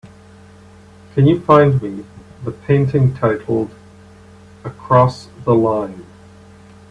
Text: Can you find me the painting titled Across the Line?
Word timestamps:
Can 1.13 1.27
you 1.27 1.39
find 1.41 1.79
me 1.79 2.03
the 2.43 2.49
painting 2.51 3.13
titled 3.13 3.69
Across 4.65 5.27
the 5.45 5.53
Line? 5.53 6.03